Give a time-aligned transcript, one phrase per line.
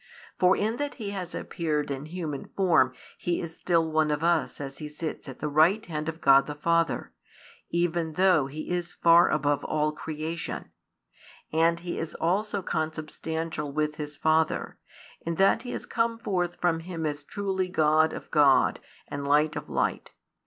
[0.39, 4.59] For in that He has appeared in human form He is still one of us
[4.59, 7.13] as He sits at the right hand of God the Father,
[7.69, 10.71] even though He is far above all creation;
[11.53, 14.79] and He is also Consubstantial with His Father,
[15.23, 19.55] in that He has come forth from Him as truly God of God and Light
[19.55, 20.09] of Light.